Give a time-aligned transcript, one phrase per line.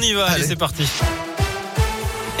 [0.00, 0.82] On y va, allez c'est parti.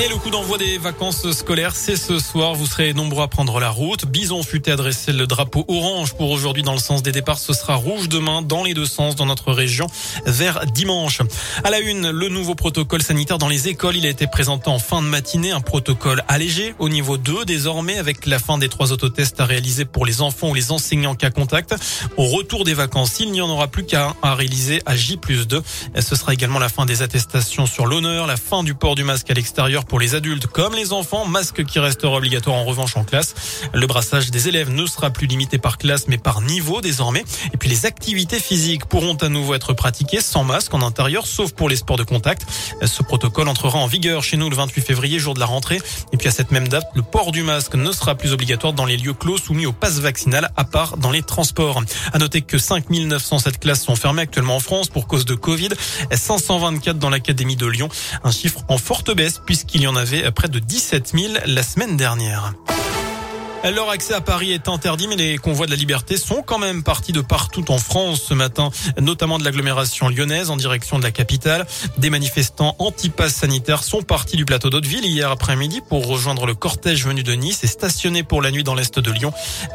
[0.02, 2.54] Et le coup d'envoi des vacances scolaires, c'est ce soir.
[2.54, 4.06] Vous serez nombreux à prendre la route.
[4.06, 7.38] Bison futé adressé le drapeau orange pour aujourd'hui dans le sens des départs.
[7.38, 9.86] Ce sera rouge demain dans les deux sens dans notre région
[10.24, 11.20] vers dimanche.
[11.64, 13.94] À la une, le nouveau protocole sanitaire dans les écoles.
[13.94, 15.50] Il a été présenté en fin de matinée.
[15.50, 19.84] Un protocole allégé au niveau 2 désormais avec la fin des trois autotests à réaliser
[19.84, 21.74] pour les enfants ou les enseignants cas contact.
[22.16, 25.46] Au retour des vacances, il n'y en aura plus qu'à à réaliser à J plus
[25.46, 25.62] 2.
[26.00, 29.30] Ce sera également la fin des attestations sur l'honneur, la fin du port du masque
[29.30, 33.02] à l'extérieur pour les adultes comme les enfants, masque qui restera obligatoire en revanche en
[33.02, 33.34] classe.
[33.74, 37.24] Le brassage des élèves ne sera plus limité par classe mais par niveau désormais.
[37.52, 41.50] Et puis les activités physiques pourront à nouveau être pratiquées sans masque en intérieur sauf
[41.50, 42.46] pour les sports de contact.
[42.86, 45.80] Ce protocole entrera en vigueur chez nous le 28 février, jour de la rentrée.
[46.12, 48.84] Et puis à cette même date, le port du masque ne sera plus obligatoire dans
[48.84, 51.82] les lieux clos soumis au pass vaccinal à part dans les transports.
[52.12, 55.70] À noter que 5907 classes sont fermées actuellement en France pour cause de Covid,
[56.12, 57.88] 524 dans l'académie de Lyon,
[58.22, 61.62] un chiffre en forte baisse puisqu'il il y en avait près de 17 000 la
[61.62, 62.52] semaine dernière.
[63.62, 66.82] Leur accès à Paris est interdit, mais les convois de la liberté sont quand même
[66.82, 71.10] partis de partout en France ce matin, notamment de l'agglomération lyonnaise en direction de la
[71.10, 71.66] capitale.
[71.98, 77.04] Des manifestants anti-pass sanitaires sont partis du plateau d'Hauteville hier après-midi pour rejoindre le cortège
[77.04, 79.32] venu de Nice et stationner pour la nuit dans l'est de Lyon.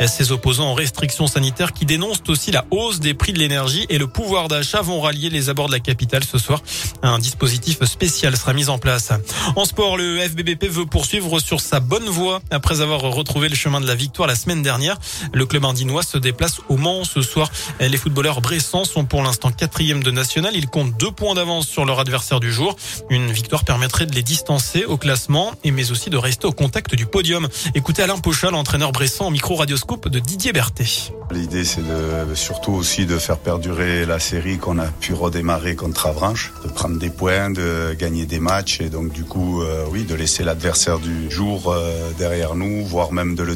[0.08, 4.00] Ces opposants aux restrictions sanitaires qui dénoncent aussi la hausse des prix de l'énergie et
[4.00, 6.64] le pouvoir d'achat vont rallier les abords de la capitale ce soir.
[7.04, 9.12] Un dispositif spécial sera mis en place.
[9.56, 13.75] En sport, le FBBP veut poursuivre sur sa bonne voie après avoir retrouvé le chemin
[13.80, 14.98] de la victoire la semaine dernière.
[15.34, 17.52] Le club indinois se déplace au Mans ce soir.
[17.80, 20.56] Les footballeurs bressans sont pour l'instant quatrième de national.
[20.56, 22.76] Ils comptent deux points d'avance sur leur adversaire du jour.
[23.10, 27.06] Une victoire permettrait de les distancer au classement mais aussi de rester au contact du
[27.06, 27.48] podium.
[27.76, 31.12] Écoutez Alain Pochal, entraîneur bressan au micro radioscope de Didier Berthet.
[31.32, 36.08] L'idée c'est de surtout aussi de faire perdurer la série qu'on a pu redémarrer contre
[36.08, 40.04] Avranches, de prendre des points, de gagner des matchs et donc du coup euh, oui
[40.04, 43.56] de laisser l'adversaire du jour euh, derrière nous, voire même de le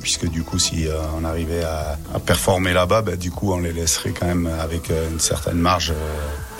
[0.00, 3.72] puisque du coup si euh, on arrivait à, performer là-bas, ben, du coup on les
[3.72, 5.94] laisserait quand même avec euh, une certaine marge euh,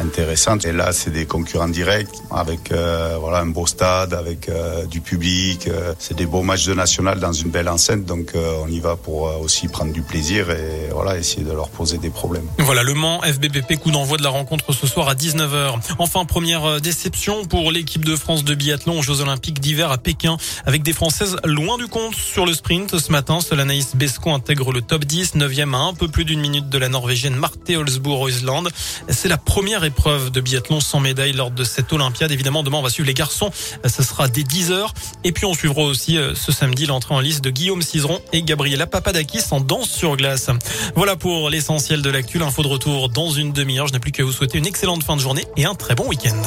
[0.01, 0.65] intéressante.
[0.65, 4.51] Et là c'est des concurrents directs avec voilà un beau stade, avec
[4.91, 5.69] du public.
[5.99, 9.23] c'est des beaux matchs de national dans une belle enceinte, donc on y va pour
[9.41, 12.47] aussi prendre du plaisir et voilà essayer de leur poser des problèmes.
[12.59, 15.75] Voilà le Mans FBPP coup d'envoi de la rencontre ce soir à 19h.
[15.99, 20.37] Enfin première déception pour l'équipe de France de biathlon aux Jeux Olympiques d'hiver à Pékin
[20.67, 23.41] avec des Françaises loin du compte sur le sprint ce matin.
[23.41, 26.89] Solanaïs Besco intègre le top 10, 9e à un peu plus d'une minute de la
[26.89, 28.69] Norvégienne Marte Holzbourg-Oisland.
[29.09, 32.31] C'est la première épreuve de biathlon sans médaille lors de cette Olympiade.
[32.31, 33.50] Évidemment, demain, on va suivre les garçons.
[33.84, 34.88] Ce sera dès 10h.
[35.25, 38.43] Et puis, on suivra aussi euh, ce samedi l'entrée en liste de Guillaume Cizeron et
[38.43, 40.50] Gabriela Papadakis en danse sur glace.
[40.94, 42.38] Voilà pour l'essentiel de l'actu.
[42.38, 43.88] L'info de retour dans une demi-heure.
[43.88, 46.06] Je n'ai plus qu'à vous souhaiter une excellente fin de journée et un très bon
[46.06, 46.43] week-end.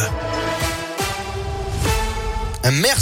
[2.71, 2.99] Merci.